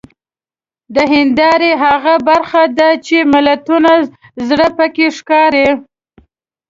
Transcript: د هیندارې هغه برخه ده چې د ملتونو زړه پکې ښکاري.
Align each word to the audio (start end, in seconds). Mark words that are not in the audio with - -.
د 0.95 0.97
هیندارې 1.13 1.71
هغه 1.83 2.13
برخه 2.27 2.63
ده 2.77 2.89
چې 3.05 3.17
د 3.23 3.29
ملتونو 3.33 3.93
زړه 4.47 4.67
پکې 4.77 5.07
ښکاري. 5.17 5.69